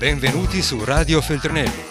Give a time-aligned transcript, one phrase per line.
[0.00, 1.82] Benvenuti su Radio Feltrinelli.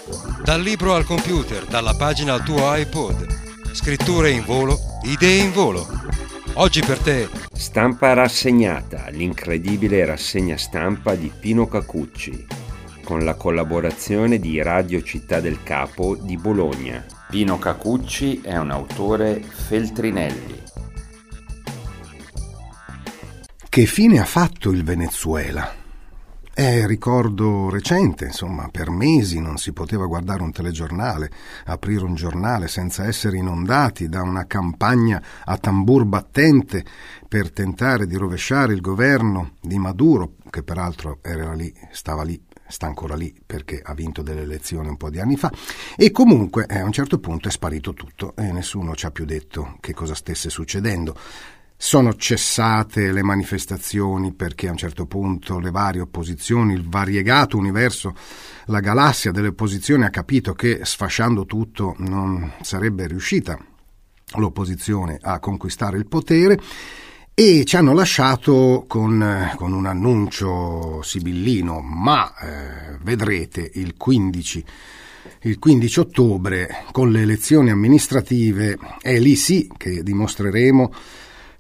[0.44, 3.72] Dal libro al computer, dalla pagina al tuo iPod.
[3.72, 5.86] Scritture in volo, idee in volo.
[6.54, 7.30] Oggi per te.
[7.54, 12.48] Stampa rassegnata, l'incredibile rassegna stampa di Pino Cacucci,
[13.04, 17.06] con la collaborazione di Radio Città del Capo di Bologna.
[17.30, 20.64] Pino Cacucci è un autore Feltrinelli.
[23.70, 25.79] Che fine ha fatto il Venezuela?
[26.60, 31.32] È ricordo recente, insomma, per mesi non si poteva guardare un telegiornale,
[31.64, 36.84] aprire un giornale senza essere inondati da una campagna a tambur battente
[37.30, 42.86] per tentare di rovesciare il governo di Maduro, che peraltro era lì, stava lì sta
[42.86, 45.52] ancora lì perché ha vinto delle elezioni un po' di anni fa
[45.96, 49.26] e comunque eh, a un certo punto è sparito tutto e nessuno ci ha più
[49.26, 51.16] detto che cosa stesse succedendo.
[51.82, 58.14] Sono cessate le manifestazioni perché a un certo punto le varie opposizioni, il variegato universo,
[58.66, 63.58] la galassia delle opposizioni ha capito che sfasciando tutto non sarebbe riuscita
[64.36, 66.60] l'opposizione a conquistare il potere
[67.34, 74.66] e ci hanno lasciato con, con un annuncio sibillino, ma eh, vedrete il 15
[75.44, 80.92] il 15 ottobre con le elezioni amministrative è lì sì che dimostreremo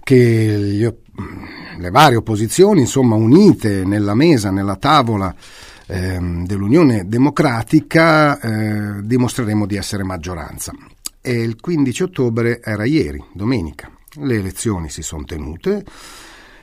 [0.10, 0.92] che gli,
[1.78, 5.32] le varie opposizioni, insomma, unite nella mesa, nella tavola
[5.86, 10.74] eh, dell'Unione Democratica, eh, dimostreremo di essere maggioranza.
[11.22, 13.92] E il 15 ottobre era ieri, domenica.
[14.14, 15.86] Le elezioni si sono tenute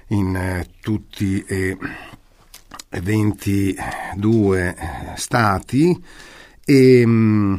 [0.08, 1.78] in eh, tutti e
[3.00, 4.76] 22
[5.14, 6.02] stati
[6.64, 7.54] e mh, mm,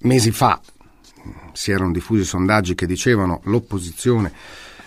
[0.00, 0.60] mesi fa
[1.52, 4.32] si erano diffusi sondaggi che dicevano l'opposizione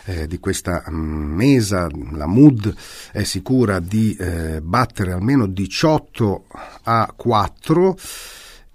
[0.05, 2.73] eh, di questa mm, mesa, la MUD,
[3.11, 6.45] è sicura di eh, battere almeno 18
[6.83, 7.97] a 4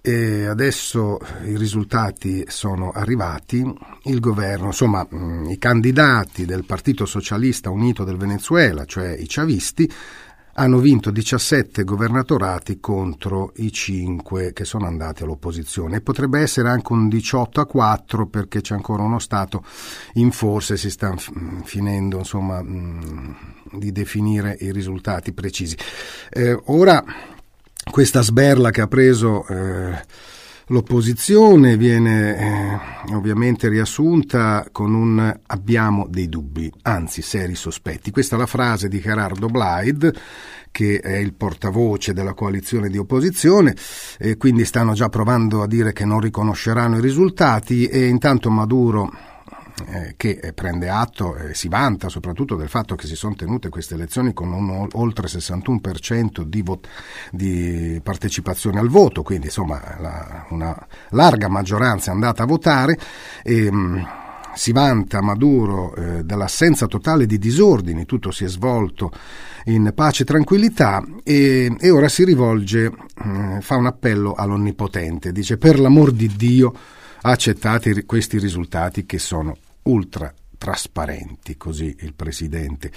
[0.01, 3.61] e adesso i risultati sono arrivati,
[4.03, 9.91] il governo, insomma mm, i candidati del Partito Socialista Unito del Venezuela, cioè i chavisti,
[10.59, 16.01] hanno vinto 17 governatorati contro i 5 che sono andati all'opposizione.
[16.01, 19.63] Potrebbe essere anche un 18 a 4 perché c'è ancora uno Stato
[20.13, 21.13] in forse, si sta
[21.63, 25.77] finendo insomma, di definire i risultati precisi.
[26.31, 27.03] Eh, ora
[27.91, 30.03] questa sberla che ha preso eh,
[30.69, 38.11] L'opposizione viene eh, ovviamente riassunta con un abbiamo dei dubbi, anzi seri sospetti.
[38.11, 40.13] Questa è la frase di Gerardo Blyde,
[40.69, 43.73] che è il portavoce della coalizione di opposizione,
[44.19, 49.36] e quindi stanno già provando a dire che non riconosceranno i risultati e intanto Maduro
[49.85, 53.93] eh, che prende atto e si vanta soprattutto del fatto che si sono tenute queste
[53.93, 56.87] elezioni con un oltre 61% di, vot-
[57.31, 62.97] di partecipazione al voto, quindi insomma la, una larga maggioranza è andata a votare.
[63.43, 64.07] E, mh,
[64.55, 69.11] si vanta Maduro eh, dell'assenza totale di disordini, tutto si è svolto
[69.65, 75.57] in pace e tranquillità e, e ora si rivolge, eh, fa un appello all'Onnipotente, dice
[75.57, 76.73] per l'amor di Dio
[77.21, 79.55] accettate questi risultati che sono
[79.87, 82.91] ultra trasparenti, così il Presidente.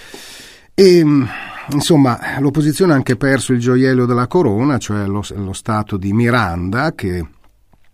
[0.74, 1.24] E, mm,
[1.72, 6.94] insomma, l'opposizione ha anche perso il gioiello della corona, cioè lo, lo Stato di Miranda,
[6.94, 7.26] che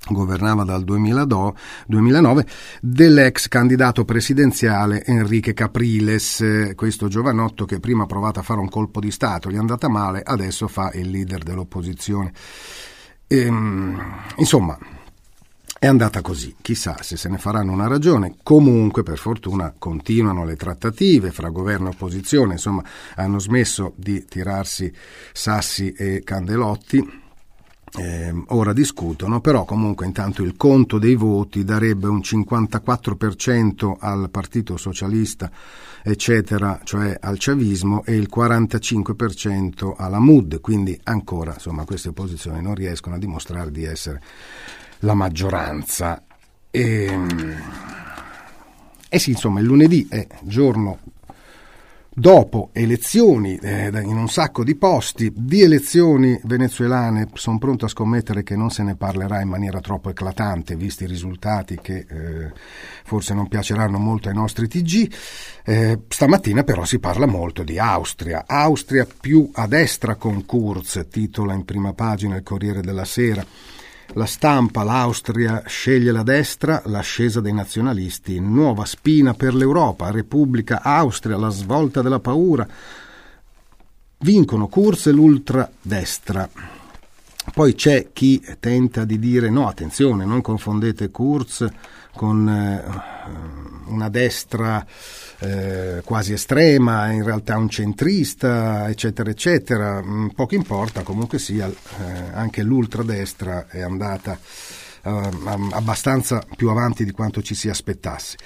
[0.09, 2.47] governava dal 2009,
[2.81, 9.01] dell'ex candidato presidenziale Enrique Capriles, questo giovanotto che prima ha provato a fare un colpo
[9.01, 12.33] di Stato, gli è andata male, adesso fa il leader dell'opposizione.
[13.27, 13.99] E, mm,
[14.37, 14.79] insomma,
[15.87, 18.35] è andata così, chissà se se ne faranno una ragione.
[18.43, 22.83] Comunque, per fortuna, continuano le trattative fra governo e opposizione, insomma,
[23.15, 24.93] hanno smesso di tirarsi
[25.33, 27.25] sassi e candelotti.
[27.99, 34.77] Eh, ora discutono, però comunque intanto il conto dei voti darebbe un 54% al Partito
[34.77, 35.51] Socialista,
[36.03, 42.75] eccetera, cioè al chavismo, e il 45% alla MUD, quindi ancora insomma, queste opposizioni non
[42.75, 44.21] riescono a dimostrare di essere
[45.01, 46.23] la maggioranza.
[46.71, 47.63] E, ehm,
[49.09, 50.99] eh sì, insomma, il lunedì è giorno
[52.19, 58.43] dopo elezioni eh, in un sacco di posti, di elezioni venezuelane, sono pronto a scommettere
[58.43, 62.53] che non se ne parlerà in maniera troppo eclatante, visti i risultati che eh,
[63.05, 65.13] forse non piaceranno molto ai nostri TG.
[65.63, 68.45] Eh, stamattina però si parla molto di Austria.
[68.47, 73.45] Austria più a destra con Kurz, titola in prima pagina il Corriere della Sera.
[74.15, 81.37] La stampa, l'Austria sceglie la destra, l'ascesa dei nazionalisti, nuova spina per l'Europa, Repubblica Austria,
[81.37, 82.67] la svolta della paura.
[84.19, 86.49] vincono Kurz e l'ultradestra.
[87.53, 91.65] Poi c'è chi tenta di dire no, attenzione, non confondete Kurz
[92.15, 92.83] con eh,
[93.87, 94.85] una destra
[95.39, 100.03] eh, quasi estrema, in realtà un centrista, eccetera, eccetera.
[100.03, 101.73] Mm, poco importa, comunque sia, eh,
[102.33, 104.39] anche l'ultradestra è andata
[105.03, 105.31] eh,
[105.71, 108.37] abbastanza più avanti di quanto ci si aspettasse.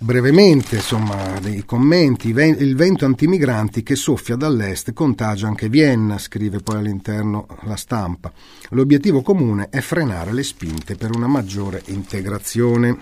[0.00, 6.76] Brevemente, insomma, dei commenti, il vento antimigranti che soffia dall'est contagia anche Vienna, scrive poi
[6.76, 8.30] all'interno la stampa.
[8.70, 12.96] L'obiettivo comune è frenare le spinte per una maggiore integrazione.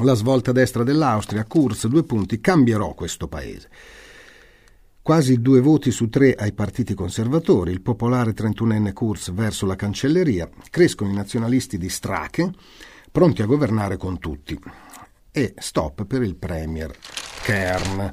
[0.00, 3.68] La svolta destra dell'Austria, Kurz, due punti, cambierò questo paese.
[5.02, 10.48] Quasi due voti su tre ai partiti conservatori, il popolare 31enne Kurz verso la cancelleria,
[10.70, 12.50] crescono i nazionalisti di Strache,
[13.10, 14.58] pronti a governare con tutti
[15.30, 16.94] e stop per il Premier
[17.42, 18.12] Kern.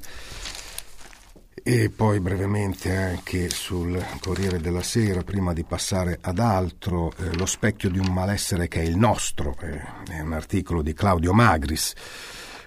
[1.72, 7.46] E poi brevemente anche sul Corriere della Sera, prima di passare ad altro, eh, lo
[7.46, 9.80] specchio di un malessere che è il nostro, eh,
[10.12, 11.94] è un articolo di Claudio Magris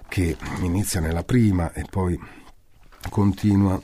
[0.07, 2.17] che inizia nella prima e poi
[3.11, 3.83] continua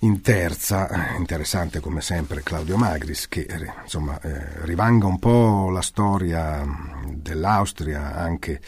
[0.00, 5.80] in terza, interessante come sempre Claudio Magris, che eh, insomma eh, rivanga un po' la
[5.80, 6.62] storia
[7.06, 8.60] dell'Austria, anche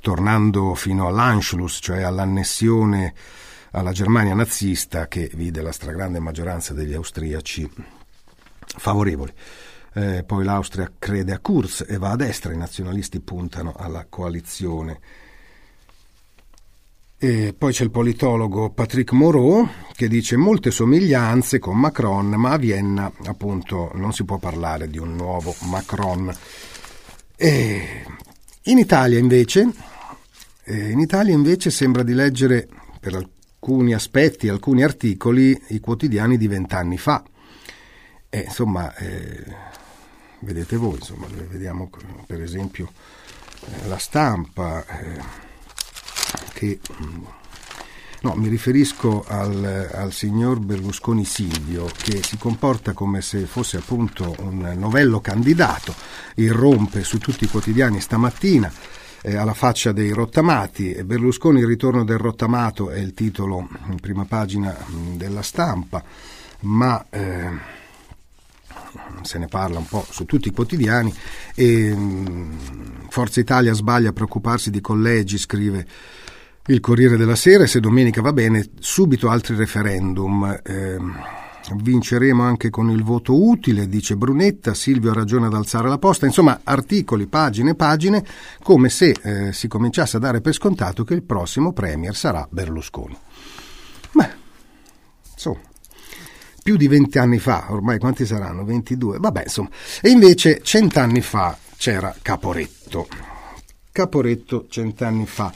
[0.00, 3.14] tornando fino all'Anschluss, cioè all'annessione
[3.72, 7.70] alla Germania nazista che vide la stragrande maggioranza degli austriaci
[8.66, 9.32] favorevoli.
[9.94, 15.00] Eh, poi l'Austria crede a Kurz e va a destra, i nazionalisti puntano alla coalizione
[17.18, 22.58] e poi c'è il politologo Patrick Moreau che dice molte somiglianze con Macron, ma a
[22.58, 26.30] Vienna appunto non si può parlare di un nuovo Macron.
[27.34, 28.04] E
[28.64, 29.66] in Italia invece,
[30.66, 32.68] in Italia invece sembra di leggere
[33.00, 33.35] per alcuni
[33.94, 37.22] aspetti, alcuni articoli, i quotidiani di vent'anni fa.
[38.28, 39.44] E insomma, eh,
[40.40, 41.90] vedete voi, insomma, vediamo
[42.26, 42.90] per esempio
[43.66, 44.84] eh, la stampa.
[44.86, 45.44] Eh,
[46.52, 46.80] che
[48.22, 54.34] No, mi riferisco al, al, signor Berlusconi Silvio che si comporta come se fosse appunto
[54.40, 55.94] un novello candidato,
[56.36, 58.72] irrompe su tutti i quotidiani stamattina
[59.26, 61.02] eh, alla faccia dei rottamati.
[61.02, 64.72] Berlusconi il ritorno del rottamato è il titolo in prima pagina
[65.16, 66.02] della stampa,
[66.60, 67.50] ma eh,
[69.22, 71.12] se ne parla un po' su tutti i quotidiani
[71.56, 71.96] e
[73.08, 75.86] Forza Italia sbaglia a preoccuparsi di collegi, scrive
[76.66, 80.60] il Corriere della Sera e se domenica va bene subito altri referendum.
[80.62, 80.98] Eh,
[81.74, 86.26] vinceremo anche con il voto utile, dice Brunetta, Silvio ha ragione ad alzare la posta,
[86.26, 88.24] insomma articoli, pagine pagine,
[88.62, 93.16] come se eh, si cominciasse a dare per scontato che il prossimo Premier sarà Berlusconi.
[94.12, 94.30] Beh,
[95.32, 95.60] insomma,
[96.62, 98.64] più di vent'anni fa, ormai quanti saranno?
[98.64, 99.18] 22?
[99.18, 99.68] Vabbè, insomma.
[100.00, 103.06] E invece cent'anni fa c'era Caporetto.
[103.92, 105.52] Caporetto cent'anni fa.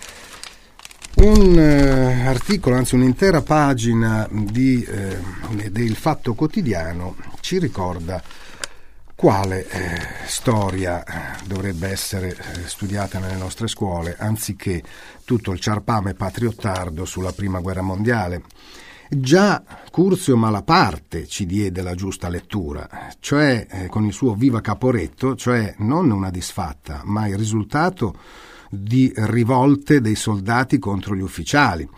[1.17, 8.23] Un eh, articolo, anzi un'intera pagina di, eh, del Fatto Quotidiano ci ricorda
[9.15, 14.83] quale eh, storia eh, dovrebbe essere eh, studiata nelle nostre scuole, anziché
[15.25, 18.43] tutto il ciarpame patriottardo sulla Prima Guerra Mondiale.
[19.11, 22.89] Già Curzio Malaparte ci diede la giusta lettura,
[23.19, 28.15] cioè eh, con il suo Viva Caporetto, cioè non una disfatta, ma il risultato
[28.71, 31.89] di rivolte dei soldati contro gli ufficiali.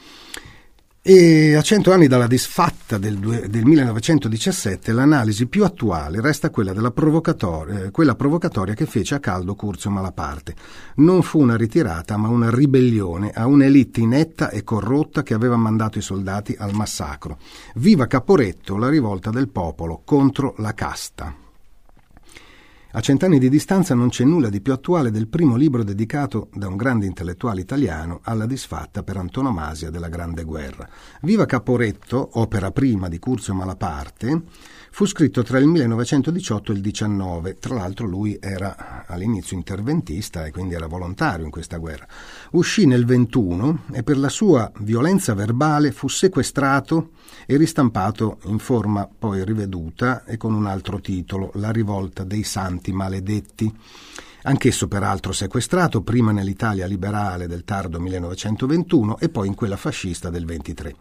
[1.04, 6.92] E a cento anni dalla disfatta del, del 1917 l'analisi più attuale resta quella, della
[6.92, 10.54] provocatoria, eh, quella provocatoria che fece a caldo Curzio Malaparte.
[10.96, 15.98] Non fu una ritirata ma una ribellione a un'elite inetta e corrotta che aveva mandato
[15.98, 17.36] i soldati al massacro.
[17.74, 21.41] Viva Caporetto, la rivolta del popolo contro la casta.
[22.94, 26.68] A cent'anni di distanza non c'è nulla di più attuale del primo libro dedicato da
[26.68, 30.86] un grande intellettuale italiano alla disfatta per antonomasia della Grande Guerra.
[31.22, 34.42] Viva Caporetto, opera prima di Curzio Malaparte,
[34.90, 37.56] fu scritto tra il 1918 e il 19.
[37.56, 42.06] Tra l'altro lui era all'inizio interventista e quindi era volontario in questa guerra.
[42.50, 47.12] Uscì nel 21 e per la sua violenza verbale fu sequestrato
[47.46, 52.81] e ristampato in forma poi riveduta e con un altro titolo, La rivolta dei santi
[52.90, 53.72] maledetti.
[54.44, 60.44] Anch'esso peraltro sequestrato prima nell'Italia liberale del tardo 1921 e poi in quella fascista del
[60.44, 60.96] 23.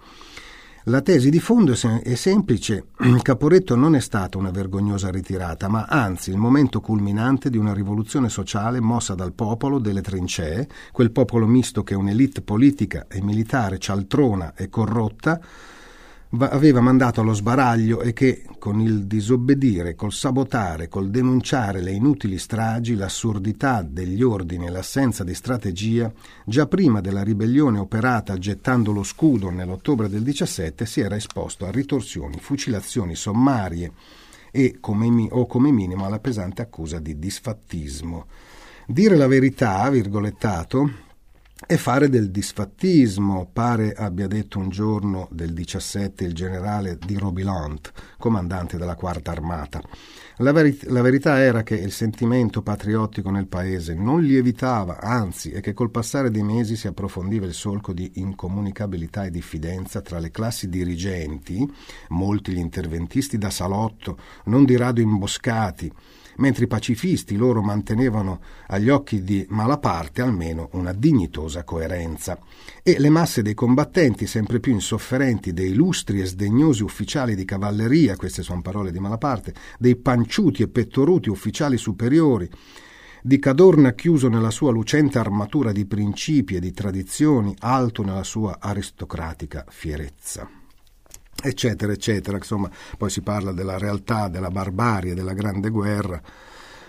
[0.85, 2.85] La tesi di fondo è semplice.
[3.21, 8.29] Caporetto non è stata una vergognosa ritirata, ma anzi il momento culminante di una rivoluzione
[8.29, 14.55] sociale mossa dal popolo delle trincee, quel popolo misto che un'elite politica e militare cialtrona
[14.55, 15.39] e corrotta
[16.39, 22.38] aveva mandato allo sbaraglio e che, con il disobbedire, col sabotare, col denunciare le inutili
[22.38, 26.11] stragi, l'assurdità degli ordini e l'assenza di strategia,
[26.45, 31.71] già prima della ribellione operata gettando lo scudo nell'ottobre del 17, si era esposto a
[31.71, 33.91] ritorsioni, fucilazioni sommarie
[34.51, 38.27] e, come, o come minimo, alla pesante accusa di disfattismo.
[38.88, 41.09] Dire la verità, virgolettato,
[41.68, 47.91] e fare del disfattismo, pare abbia detto un giorno del 17 il generale di Robilant,
[48.18, 49.82] comandante della quarta armata.
[50.38, 55.62] La, veri- la, verità era che il sentimento patriottico nel paese non lievitava, anzi, e
[55.62, 60.32] che col passare dei mesi si approfondiva il solco di incomunicabilità e diffidenza tra le
[60.32, 61.70] classi dirigenti,
[62.10, 65.91] molti gli interventisti da salotto, non di rado imboscati,
[66.38, 72.39] mentre i pacifisti loro mantenevano agli occhi di Malaparte almeno una dignitosa coerenza.
[72.83, 78.15] E le masse dei combattenti, sempre più insofferenti, dei lustri e sdegnosi ufficiali di cavalleria,
[78.15, 82.50] queste sono parole di Malaparte, dei panciuti e pettoruti ufficiali superiori,
[83.23, 88.57] di Cadorna chiuso nella sua lucente armatura di principi e di tradizioni, alto nella sua
[88.59, 90.61] aristocratica fierezza
[91.41, 92.38] eccetera, eccetera.
[92.38, 96.21] Insomma, poi si parla della realtà, della barbarie, della grande guerra.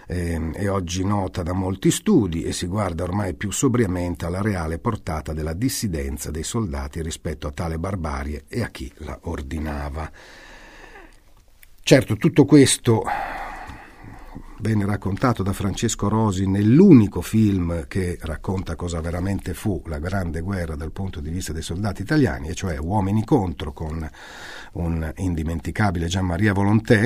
[0.06, 4.78] Eh, è oggi nota da molti studi e si guarda ormai più sobriamente alla reale
[4.78, 10.10] portata della dissidenza dei soldati rispetto a tale barbarie e a chi la ordinava.
[11.84, 13.04] Certo, tutto questo
[14.62, 20.76] venne raccontato da Francesco Rosi nell'unico film che racconta cosa veramente fu la Grande Guerra
[20.76, 24.08] dal punto di vista dei soldati italiani, e cioè Uomini contro, con
[24.74, 27.04] un indimenticabile Gian Maria Volontè,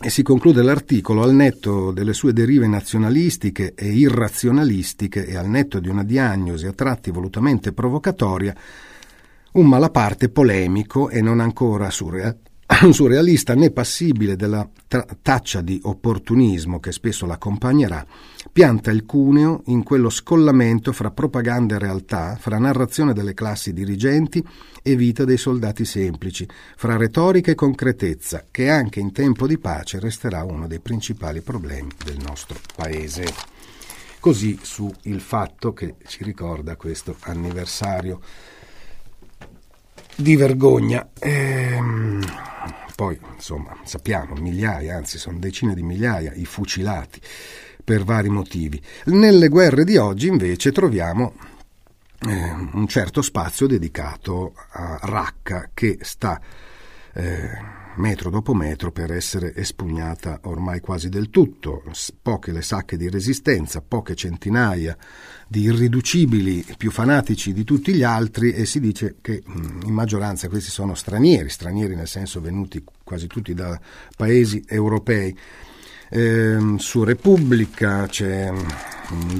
[0.00, 5.78] e si conclude l'articolo al netto delle sue derive nazionalistiche e irrazionalistiche e al netto
[5.78, 8.54] di una diagnosi a tratti volutamente provocatoria,
[9.52, 12.47] un malaparte polemico e non ancora surrealista un
[12.92, 18.06] surrealista né passibile della tra- taccia di opportunismo che spesso l'accompagnerà,
[18.52, 24.44] pianta il cuneo in quello scollamento fra propaganda e realtà, fra narrazione delle classi dirigenti
[24.82, 29.98] e vita dei soldati semplici, fra retorica e concretezza, che anche in tempo di pace
[29.98, 33.24] resterà uno dei principali problemi del nostro Paese.
[34.20, 38.20] Così su il fatto che ci ricorda questo anniversario
[40.20, 41.10] di vergogna.
[41.20, 42.20] Ehm,
[42.96, 47.20] poi, insomma, sappiamo, migliaia, anzi sono decine di migliaia i fucilati
[47.84, 48.82] per vari motivi.
[49.04, 51.34] Nelle guerre di oggi invece troviamo
[52.26, 56.40] eh, un certo spazio dedicato a Raqqa che sta
[57.14, 61.84] eh, metro dopo metro per essere espugnata ormai quasi del tutto,
[62.20, 64.96] poche le sacche di resistenza, poche centinaia
[65.50, 70.70] di irriducibili più fanatici di tutti gli altri e si dice che in maggioranza questi
[70.70, 73.80] sono stranieri, stranieri nel senso venuti quasi tutti da
[74.14, 75.36] paesi europei.
[76.10, 78.52] Eh, su Repubblica c'è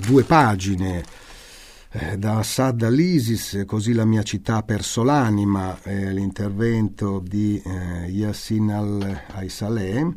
[0.01, 1.05] due pagine
[1.91, 8.71] eh, da Assad all'ISIS, così la mia città perso l'anima, eh, l'intervento di eh, Yassin
[8.71, 10.15] al-Aisaleh,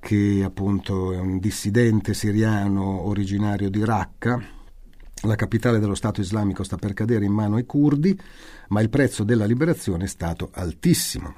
[0.00, 4.60] che appunto è un dissidente siriano originario di Raqqa.
[5.24, 8.18] La capitale dello Stato islamico sta per cadere in mano ai curdi,
[8.68, 11.34] ma il prezzo della liberazione è stato altissimo.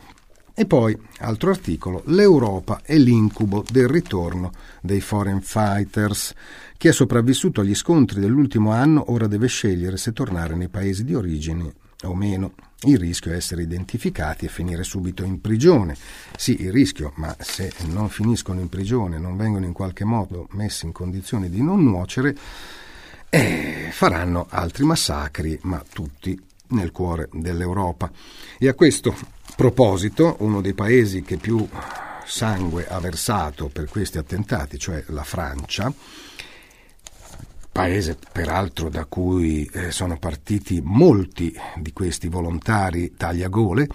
[0.55, 6.33] E poi, altro articolo, l'Europa è l'incubo del ritorno dei foreign fighters.
[6.79, 11.15] Chi è sopravvissuto agli scontri dell'ultimo anno ora deve scegliere se tornare nei paesi di
[11.15, 11.75] origine
[12.05, 12.55] o meno.
[12.83, 15.95] Il rischio è essere identificati e finire subito in prigione.
[16.37, 20.87] Sì, il rischio, ma se non finiscono in prigione, non vengono in qualche modo messi
[20.87, 22.35] in condizioni di non nuocere,
[23.35, 28.11] eh, faranno altri massacri, ma tutti nel cuore dell'Europa.
[28.59, 29.15] E a questo
[29.57, 31.67] proposito, uno dei paesi che più
[32.25, 35.93] sangue ha versato per questi attentati, cioè la Francia,
[37.73, 43.89] paese peraltro da cui eh, sono partiti molti di questi volontari tagliagole,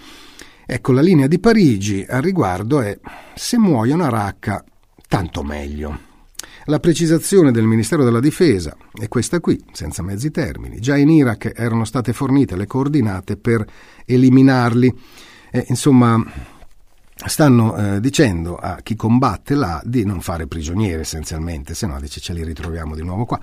[0.65, 2.99] ecco la linea di Parigi al riguardo è
[3.35, 4.65] se muoiono a Raqqa,
[5.07, 6.08] tanto meglio.
[6.69, 10.79] La precisazione del Ministero della Difesa è questa qui, senza mezzi termini.
[10.79, 13.65] Già in Iraq erano state fornite le coordinate per
[14.05, 14.95] eliminarli.
[15.49, 16.23] Eh, insomma,
[17.25, 22.21] stanno eh, dicendo a chi combatte là di non fare prigionieri essenzialmente, se no dice
[22.21, 23.39] ce li ritroviamo di nuovo qua.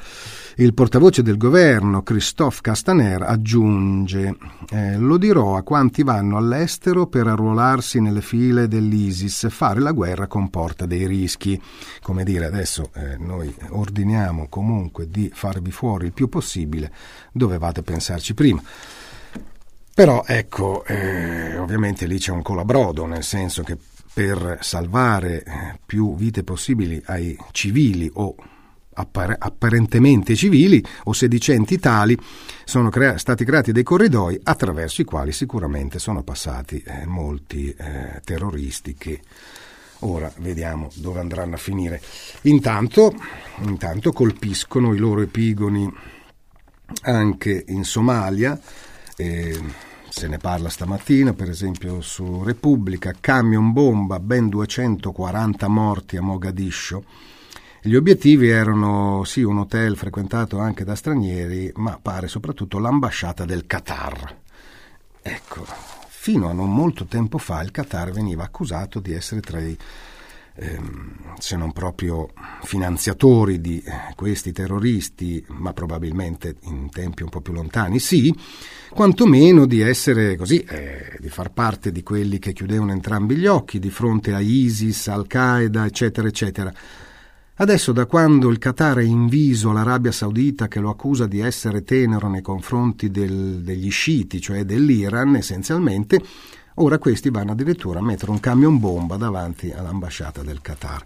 [0.57, 4.37] Il portavoce del governo, Christophe Castaner, aggiunge
[4.71, 10.27] eh, lo dirò a quanti vanno all'estero per arruolarsi nelle file dell'ISIS, fare la guerra
[10.27, 11.61] comporta dei rischi.
[12.01, 16.91] Come dire, adesso eh, noi ordiniamo comunque di farvi fuori il più possibile,
[17.31, 18.63] dovevate pensarci prima.
[19.97, 23.79] Però ecco, eh, ovviamente lì c'è un colabrodo, nel senso che
[24.13, 28.35] per salvare eh, più vite possibili ai civili o
[28.93, 32.15] appare- apparentemente civili o sedicenti tali,
[32.67, 38.21] sono crea- stati creati dei corridoi attraverso i quali sicuramente sono passati eh, molti eh,
[38.23, 39.23] terroristi che
[40.01, 42.03] ora vediamo dove andranno a finire.
[42.43, 43.15] Intanto,
[43.63, 45.91] intanto colpiscono i loro epigoni
[47.05, 48.61] anche in Somalia.
[49.17, 49.86] Eh,
[50.17, 57.05] se ne parla stamattina, per esempio su Repubblica, camion bomba, ben 240 morti a Mogadiscio
[57.83, 63.67] gli obiettivi erano sì un hotel frequentato anche da stranieri, ma pare soprattutto l'ambasciata del
[63.67, 64.37] Qatar.
[65.21, 65.65] Ecco,
[66.09, 69.77] fino a non molto tempo fa il Qatar veniva accusato di essere tra i
[70.57, 72.31] ehm, se non proprio
[72.63, 78.35] finanziatori di eh, questi terroristi, ma probabilmente in tempi un po' più lontani, sì,
[78.91, 83.79] quantomeno di essere così, eh, di far parte di quelli che chiudevano entrambi gli occhi
[83.79, 86.73] di fronte a ISIS, Al-Qaeda, eccetera, eccetera.
[87.59, 92.29] Adesso, da quando il Qatar è inviso all'Arabia Saudita che lo accusa di essere tenero
[92.29, 96.21] nei confronti del, degli sciiti, cioè dell'Iran essenzialmente,
[96.77, 101.05] ora questi vanno addirittura a mettere un camion bomba davanti all'ambasciata del Qatar.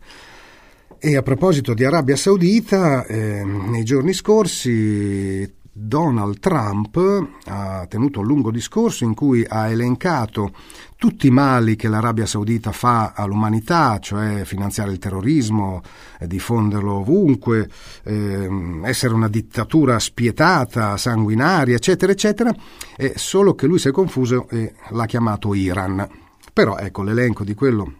[0.98, 6.98] E a proposito di Arabia Saudita, eh, nei giorni scorsi Donald Trump
[7.46, 10.52] ha tenuto un lungo discorso in cui ha elencato
[11.00, 15.80] tutti i mali che l'Arabia Saudita fa all'umanità, cioè finanziare il terrorismo,
[16.18, 17.70] eh, diffonderlo ovunque,
[18.02, 22.54] eh, essere una dittatura spietata, sanguinaria, eccetera, eccetera,
[22.98, 26.06] eh, solo che lui si è confuso e l'ha chiamato Iran.
[26.52, 27.94] Però ecco l'elenco di quello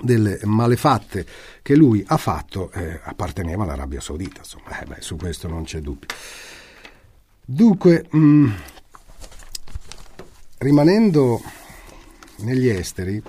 [0.00, 1.26] delle malefatte
[1.62, 5.80] che lui ha fatto eh, apparteneva all'Arabia Saudita, insomma, eh, beh, su questo non c'è
[5.80, 6.06] dubbio.
[7.44, 8.50] Dunque, mh, mm,
[10.58, 11.42] rimanendo
[12.38, 13.22] negli esteri,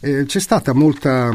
[0.00, 1.30] eh, c'è stata molta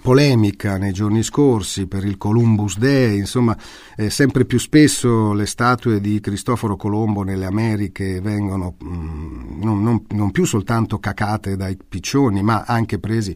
[0.00, 3.56] polemica nei giorni scorsi per il Columbus Day, insomma,
[3.96, 9.82] eh, sempre più spesso le statue di Cristoforo Colombo nelle Americhe vengono mh, mm, non,
[9.82, 13.34] non, non più soltanto cacate dai piccioni, ma anche presi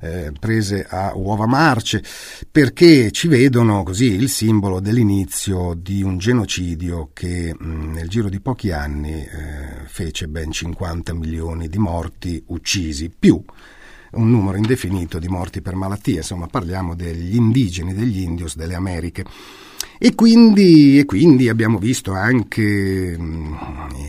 [0.00, 2.02] eh, prese a uova marce,
[2.50, 8.28] perché ci vedono così il simbolo dell'inizio di un genocidio che mh, mm, nel giro
[8.28, 13.42] di pochi anni eh, fece ben 50 milioni di morti uccisi, più
[14.10, 19.24] un numero indefinito di morti per malattie, insomma parliamo degli indigeni, degli indios delle Americhe.
[19.98, 23.54] E quindi, e quindi abbiamo visto anche mm,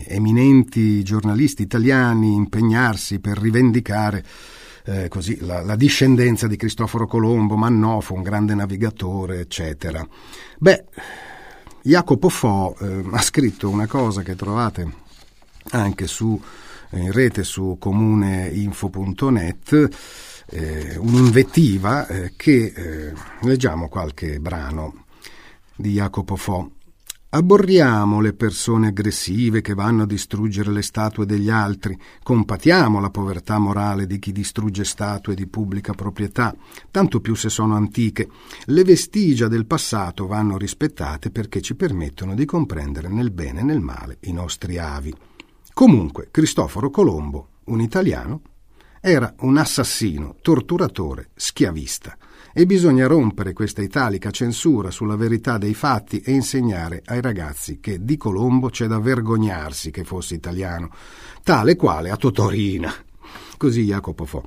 [0.06, 4.24] eminenti giornalisti italiani impegnarsi per rivendicare
[4.84, 10.06] eh, così, la, la, discendenza di Cristoforo Colombo, Mannofo, un grande navigatore, eccetera.
[10.58, 10.84] Beh,
[11.82, 15.08] Jacopo Fo eh, ha scritto una cosa che trovate
[15.70, 16.40] anche su,
[16.90, 19.88] in rete su comuneinfo.net,
[20.46, 23.12] eh, un'invettiva eh, che eh,
[23.42, 25.04] leggiamo qualche brano
[25.76, 26.70] di Jacopo Fo.
[27.32, 33.56] Abborriamo le persone aggressive che vanno a distruggere le statue degli altri, compatiamo la povertà
[33.60, 36.52] morale di chi distrugge statue di pubblica proprietà,
[36.90, 38.28] tanto più se sono antiche.
[38.64, 43.80] Le vestigia del passato vanno rispettate perché ci permettono di comprendere nel bene e nel
[43.80, 45.14] male i nostri avi.
[45.72, 48.40] Comunque, Cristoforo Colombo, un italiano,
[49.00, 52.16] era un assassino, torturatore, schiavista
[52.52, 58.04] e bisogna rompere questa italica censura sulla verità dei fatti e insegnare ai ragazzi che
[58.04, 60.90] di Colombo c'è da vergognarsi che fosse italiano,
[61.42, 62.92] tale quale a Totorina.
[63.56, 64.44] Così Jacopo Fo.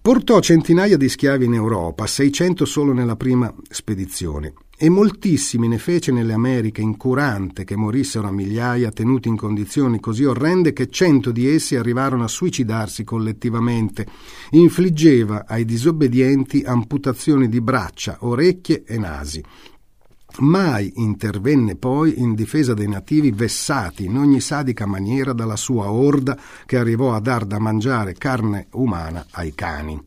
[0.00, 6.10] Portò centinaia di schiavi in Europa, 600 solo nella prima spedizione, e moltissimi ne fece
[6.10, 11.48] nelle Americhe incurante che morissero a migliaia tenuti in condizioni così orrende che cento di
[11.48, 14.06] essi arrivarono a suicidarsi collettivamente.
[14.50, 19.42] Infliggeva ai disobbedienti amputazioni di braccia, orecchie e nasi.
[20.38, 26.36] Mai intervenne poi in difesa dei nativi vessati in ogni sadica maniera dalla sua orda
[26.66, 30.02] che arrivò a dar da mangiare carne umana ai cani.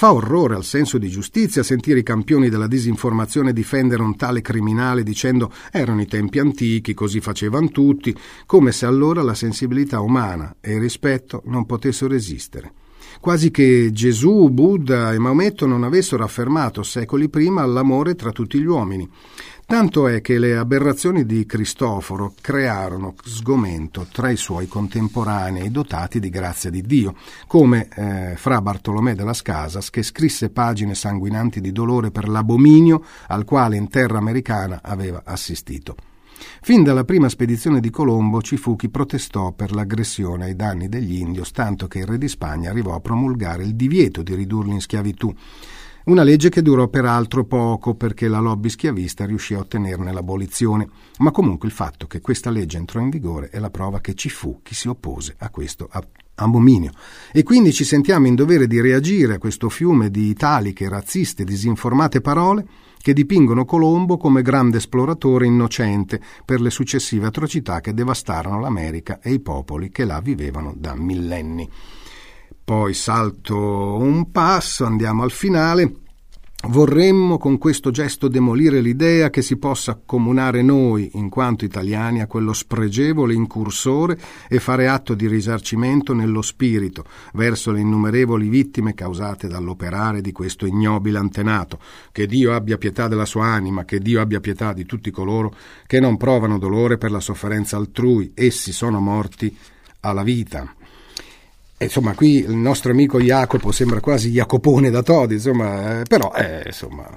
[0.00, 5.02] Fa orrore al senso di giustizia sentire i campioni della disinformazione difendere un tale criminale
[5.02, 10.72] dicendo erano i tempi antichi, così facevano tutti, come se allora la sensibilità umana e
[10.72, 12.72] il rispetto non potessero esistere.
[13.20, 18.64] Quasi che Gesù, Buddha e Maometto non avessero affermato secoli prima l'amore tra tutti gli
[18.64, 19.06] uomini.
[19.70, 26.28] Tanto è che le aberrazioni di Cristoforo crearono sgomento tra i suoi contemporanei dotati di
[26.28, 27.14] grazia di Dio,
[27.46, 33.44] come eh, Fra de las Casas, che scrisse pagine sanguinanti di dolore per l'abominio al
[33.44, 35.94] quale in terra americana aveva assistito.
[36.62, 41.20] Fin dalla prima spedizione di Colombo ci fu chi protestò per l'aggressione ai danni degli
[41.20, 44.80] indios, tanto che il re di Spagna arrivò a promulgare il divieto di ridurli in
[44.80, 45.32] schiavitù.
[46.02, 51.30] Una legge che durò peraltro poco perché la lobby schiavista riuscì a ottenerne l'abolizione, ma
[51.30, 54.60] comunque il fatto che questa legge entrò in vigore è la prova che ci fu
[54.62, 55.90] chi si oppose a questo
[56.36, 56.92] abominio.
[57.32, 62.22] E quindi ci sentiamo in dovere di reagire a questo fiume di italiche, razziste, disinformate
[62.22, 69.20] parole che dipingono Colombo come grande esploratore innocente per le successive atrocità che devastarono l'America
[69.20, 71.68] e i popoli che là vivevano da millenni.
[72.70, 75.92] Poi salto un passo, andiamo al finale.
[76.68, 82.28] Vorremmo con questo gesto demolire l'idea che si possa accomunare noi, in quanto italiani, a
[82.28, 84.16] quello spregevole incursore
[84.48, 90.64] e fare atto di risarcimento nello spirito verso le innumerevoli vittime causate dall'operare di questo
[90.64, 91.80] ignobile antenato.
[92.12, 95.52] Che Dio abbia pietà della sua anima, che Dio abbia pietà di tutti coloro
[95.88, 99.52] che non provano dolore per la sofferenza altrui, essi sono morti
[100.02, 100.72] alla vita
[101.84, 106.62] insomma, qui il nostro amico Jacopo sembra quasi Jacopone da Todi, insomma, eh, però eh,
[106.66, 107.08] insomma,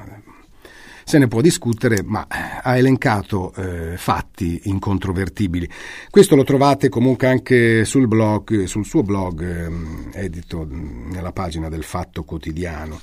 [1.04, 5.70] se ne può discutere, ma ha elencato eh, fatti incontrovertibili.
[6.10, 11.84] Questo lo trovate comunque anche sul blog, sul suo blog, eh, edito nella pagina del
[11.84, 13.00] Fatto Quotidiano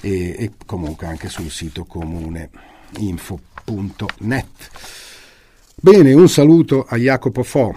[0.00, 2.50] e, e comunque anche sul sito comune
[2.98, 4.70] info.net.
[5.74, 7.76] Bene, un saluto a Jacopo Fo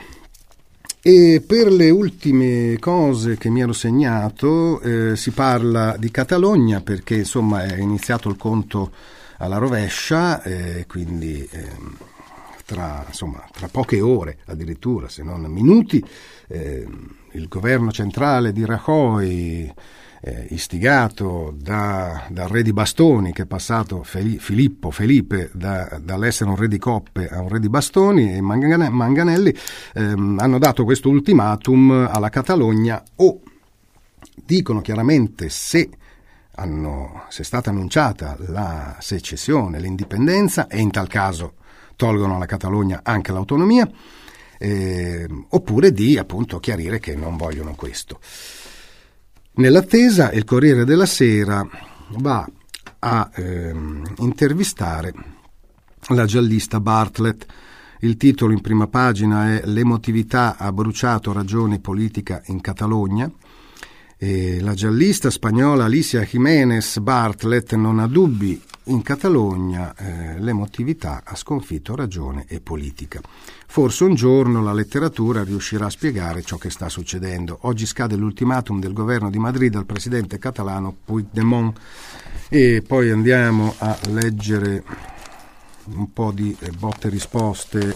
[1.08, 7.16] e per le ultime cose che mi ero segnato eh, si parla di Catalogna perché
[7.16, 8.92] insomma è iniziato il conto
[9.38, 11.66] alla rovescia, eh, quindi eh,
[12.66, 16.06] tra, insomma, tra, poche ore addirittura, se non minuti,
[16.50, 19.74] ehm, il governo centrale di Rajoy
[20.28, 26.50] eh, istigato da, dal re di bastoni che è passato Feli, Filippo, Felipe da, dall'essere
[26.50, 29.56] un re di coppe a un re di bastoni e Manganelli
[29.94, 33.42] ehm, hanno dato questo ultimatum alla Catalogna o
[34.44, 35.90] dicono chiaramente se
[36.56, 41.54] hanno, se è stata annunciata la secessione, l'indipendenza e in tal caso
[41.96, 43.90] tolgono alla Catalogna anche l'autonomia
[44.60, 48.20] eh, oppure di appunto chiarire che non vogliono questo.
[49.58, 51.68] Nell'attesa il Corriere della Sera
[52.18, 52.48] va
[53.00, 55.12] a ehm, intervistare
[56.10, 57.44] la giallista Bartlett.
[58.02, 63.32] Il titolo in prima pagina è L'emotività ha bruciato ragione politica in Catalogna.
[64.16, 71.36] E la giallista spagnola Alicia Jiménez Bartlett non ha dubbi in Catalogna eh, l'emotività ha
[71.36, 73.22] sconfitto ragione e politica.
[73.68, 77.60] Forse un giorno la letteratura riuscirà a spiegare ciò che sta succedendo.
[77.62, 81.78] Oggi scade l'ultimatum del governo di Madrid al presidente catalano Puigdemont
[82.50, 84.84] e poi andiamo a leggere
[85.86, 87.96] un po' di eh, botte risposte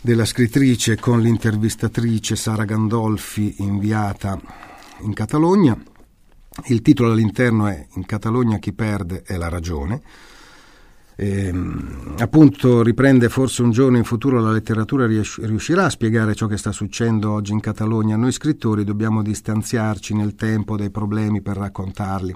[0.00, 4.38] della scrittrice con l'intervistatrice Sara Gandolfi inviata
[5.00, 5.93] in Catalogna.
[6.66, 10.00] Il titolo all'interno è In Catalogna chi perde è la ragione.
[11.16, 16.46] E, ehm, appunto riprende forse un giorno in futuro la letteratura riuscirà a spiegare ciò
[16.46, 18.16] che sta succedendo oggi in Catalogna.
[18.16, 22.34] Noi scrittori dobbiamo distanziarci nel tempo dai problemi per raccontarli.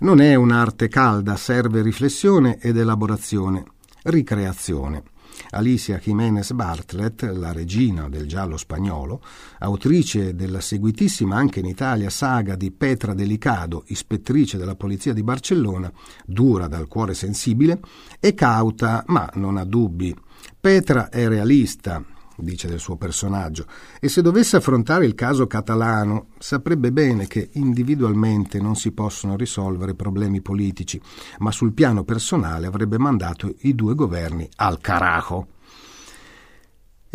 [0.00, 3.64] Non è un'arte calda, serve riflessione ed elaborazione,
[4.02, 5.02] ricreazione.
[5.50, 9.22] Alicia Jiménez Bartlett, la regina del giallo spagnolo,
[9.58, 15.92] autrice della seguitissima anche in Italia saga di Petra Delicado, ispettrice della polizia di Barcellona,
[16.24, 17.80] dura dal cuore sensibile,
[18.18, 20.14] è cauta ma non ha dubbi.
[20.60, 22.04] Petra è realista,
[22.42, 23.66] dice del suo personaggio,
[24.00, 29.94] e se dovesse affrontare il caso catalano saprebbe bene che individualmente non si possono risolvere
[29.94, 31.00] problemi politici,
[31.38, 35.46] ma sul piano personale avrebbe mandato i due governi al carajo.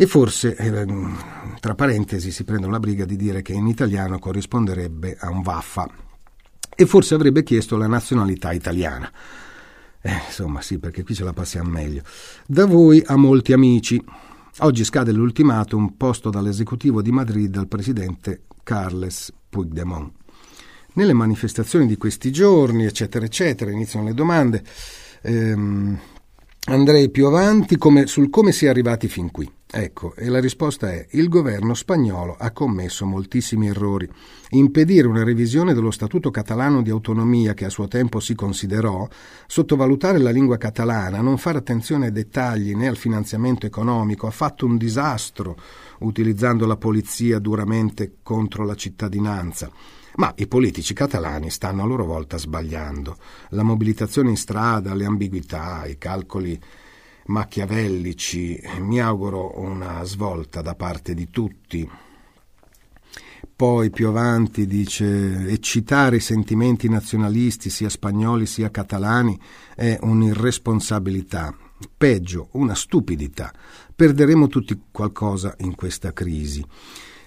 [0.00, 0.86] E forse, eh,
[1.58, 5.90] tra parentesi, si prendono la briga di dire che in italiano corrisponderebbe a un vaffa.
[6.76, 9.10] E forse avrebbe chiesto la nazionalità italiana.
[10.00, 12.02] Eh, insomma, sì, perché qui ce la passiamo meglio.
[12.46, 14.00] Da voi a molti amici.
[14.60, 20.12] Oggi scade l'ultimatum posto dall'esecutivo di Madrid al presidente Carles Puigdemont.
[20.94, 24.64] Nelle manifestazioni di questi giorni, eccetera, eccetera, iniziano le domande.
[25.22, 25.96] Ehm,
[26.64, 29.48] andrei più avanti come, sul come si è arrivati fin qui.
[29.70, 34.08] Ecco, e la risposta è il governo spagnolo ha commesso moltissimi errori.
[34.52, 39.06] Impedire una revisione dello statuto catalano di autonomia che a suo tempo si considerò,
[39.46, 44.64] sottovalutare la lingua catalana, non fare attenzione ai dettagli né al finanziamento economico, ha fatto
[44.64, 45.58] un disastro
[45.98, 49.70] utilizzando la polizia duramente contro la cittadinanza.
[50.14, 53.18] Ma i politici catalani stanno a loro volta sbagliando.
[53.50, 56.58] La mobilitazione in strada, le ambiguità, i calcoli
[57.28, 58.60] machiavellici.
[58.80, 61.88] Mi auguro una svolta da parte di tutti.
[63.54, 69.38] Poi più avanti dice eccitare i sentimenti nazionalisti sia spagnoli sia catalani
[69.74, 71.54] è un'irresponsabilità,
[71.96, 73.52] peggio una stupidità.
[73.94, 76.64] Perderemo tutti qualcosa in questa crisi.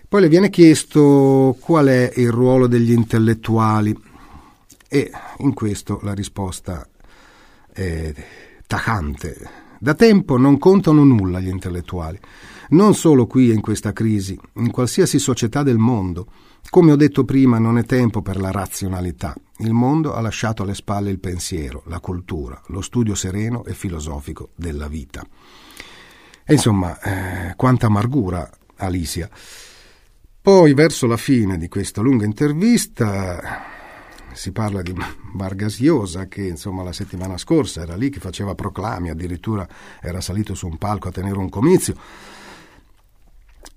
[0.07, 3.97] Poi le viene chiesto qual è il ruolo degli intellettuali
[4.87, 6.87] e in questo la risposta
[7.73, 8.13] è
[8.67, 9.60] tajante.
[9.83, 12.19] Da tempo non contano nulla gli intellettuali,
[12.69, 16.27] non solo qui e in questa crisi, in qualsiasi società del mondo.
[16.69, 19.33] Come ho detto prima, non è tempo per la razionalità.
[19.57, 24.49] Il mondo ha lasciato alle spalle il pensiero, la cultura, lo studio sereno e filosofico
[24.53, 25.25] della vita.
[26.45, 29.27] E insomma, eh, quanta amargura, Alicia.
[30.39, 33.70] Poi, verso la fine di questa lunga intervista,
[34.33, 34.93] si parla di
[35.33, 39.67] Vargas Llosa che insomma la settimana scorsa era lì che faceva proclami, addirittura
[40.01, 41.95] era salito su un palco a tenere un comizio.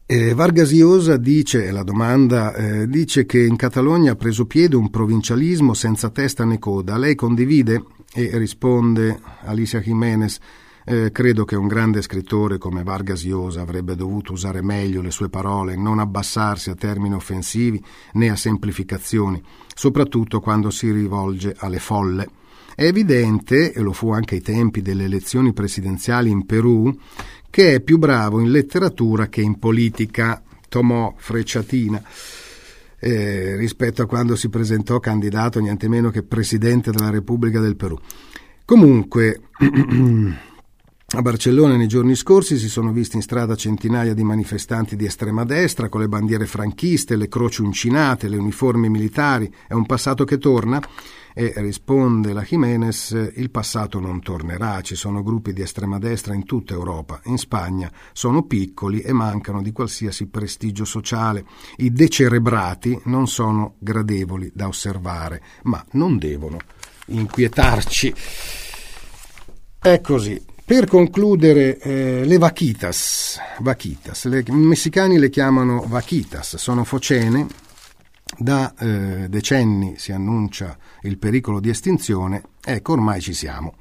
[0.07, 4.91] E Vargas Llosa dice, la domanda, eh, dice che in Catalogna ha preso piede un
[4.91, 6.99] provincialismo senza testa né coda.
[6.99, 7.83] Lei condivide?
[8.13, 10.39] E risponde Alicia Jiménez,
[10.85, 15.29] eh, credo che un grande scrittore come Vargas Llosa avrebbe dovuto usare meglio le sue
[15.29, 19.43] parole, non abbassarsi a termini offensivi né a semplificazioni,
[19.75, 22.29] soprattutto quando si rivolge alle folle.
[22.75, 26.93] È evidente, e lo fu anche ai tempi delle elezioni presidenziali in Perù,
[27.49, 30.43] che è più bravo in letteratura che in politica.
[30.69, 32.03] Tomò Frecciatina.
[32.99, 37.97] Eh, rispetto a quando si presentò candidato niente meno che presidente della Repubblica del Perù.
[38.65, 39.43] Comunque,
[41.17, 45.45] A Barcellona nei giorni scorsi si sono visti in strada centinaia di manifestanti di estrema
[45.45, 49.49] destra con le bandiere franchiste, le croci uncinate, le uniformi militari.
[49.69, 50.83] È un passato che torna?
[51.33, 56.45] E risponde la Jiménez, il passato non tornerà, ci sono gruppi di estrema destra in
[56.45, 61.45] tutta Europa, in Spagna sono piccoli e mancano di qualsiasi prestigio sociale.
[61.77, 66.59] I decerebrati non sono gradevoli da osservare, ma non devono
[67.07, 68.15] inquietarci.
[69.79, 70.53] È così.
[70.67, 77.47] Per concludere, eh, le vaquitas, vaquitas le, i messicani le chiamano vaquitas, sono focene,
[78.39, 83.75] da eh, decenni si annuncia il pericolo di estinzione, ecco ormai ci siamo.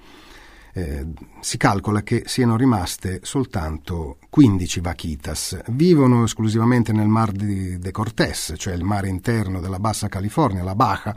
[0.74, 1.06] Eh,
[1.40, 5.62] si calcola che siano rimaste soltanto 15 vaquitas.
[5.68, 10.76] Vivono esclusivamente nel Mar di de Cortés, cioè il mare interno della Bassa California, la
[10.76, 11.16] Baja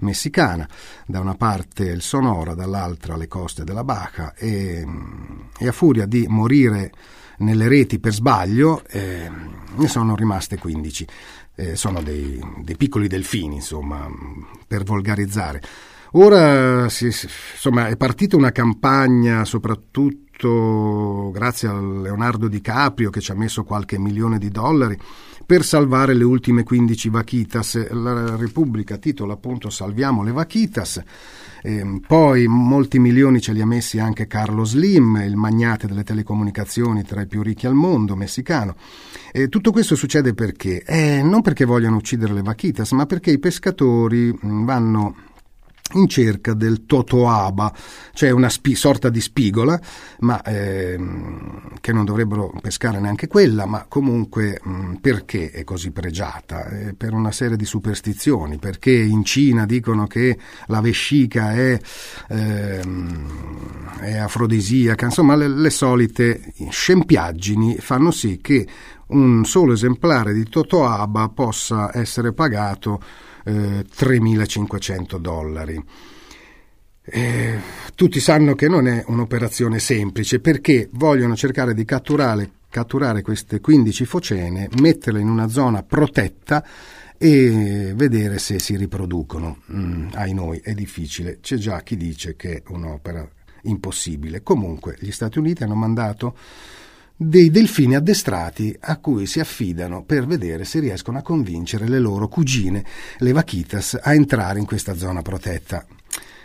[0.00, 0.68] messicana,
[1.06, 4.86] da una parte il Sonora, dall'altra le coste della Baja e,
[5.58, 6.92] e a furia di morire
[7.38, 9.30] nelle reti per sbaglio eh,
[9.74, 11.06] ne sono rimaste 15.
[11.54, 14.08] Eh, sono dei, dei piccoli delfini, insomma,
[14.66, 15.60] per volgarizzare.
[16.12, 23.34] Ora si, insomma, è partita una campagna soprattutto grazie a Leonardo DiCaprio che ci ha
[23.34, 24.96] messo qualche milione di dollari
[25.48, 27.90] per salvare le ultime 15 vaquitas.
[27.90, 31.02] La Repubblica titola appunto Salviamo le vaquitas.
[31.62, 37.02] Eh, poi molti milioni ce li ha messi anche Carlos Slim, il magnate delle telecomunicazioni
[37.02, 38.76] tra i più ricchi al mondo, messicano.
[39.32, 40.82] E tutto questo succede perché?
[40.82, 45.14] Eh, non perché vogliono uccidere le vaquitas, ma perché i pescatori vanno
[45.92, 47.72] in cerca del totoaba,
[48.12, 49.80] cioè una spi- sorta di spigola,
[50.20, 56.68] ma ehm, che non dovrebbero pescare neanche quella, ma comunque mh, perché è così pregiata?
[56.68, 61.78] Eh, per una serie di superstizioni, perché in Cina dicono che la vescica è,
[62.28, 68.66] ehm, è afrodisiaca, insomma le, le solite scempiaggini fanno sì che
[69.08, 73.00] un solo esemplare di totoaba possa essere pagato
[73.48, 75.82] eh, 3.500 dollari.
[77.10, 77.58] Eh,
[77.94, 84.04] tutti sanno che non è un'operazione semplice perché vogliono cercare di catturare, catturare queste 15
[84.04, 86.62] focene, metterle in una zona protetta
[87.16, 89.62] e vedere se si riproducono.
[89.72, 93.26] Mm, ai noi è difficile, c'è già chi dice che è un'opera
[93.62, 94.42] impossibile.
[94.42, 96.36] Comunque gli Stati Uniti hanno mandato
[97.20, 102.28] dei delfini addestrati a cui si affidano per vedere se riescono a convincere le loro
[102.28, 102.84] cugine,
[103.18, 105.84] le vaquitas, a entrare in questa zona protetta.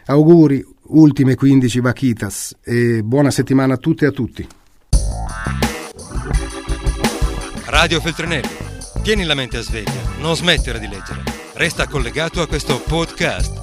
[0.07, 4.47] Auguri, ultime 15 vaquitas e buona settimana a tutte e a tutti.
[7.65, 8.49] Radio Feltrinelli,
[9.03, 11.21] tieni la mente a sveglia, non smettere di leggere.
[11.53, 13.62] Resta collegato a questo podcast